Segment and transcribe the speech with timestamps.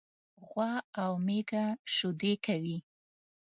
[0.47, 0.73] غوا
[1.03, 1.65] او میږه
[1.95, 2.77] شيدي کوي.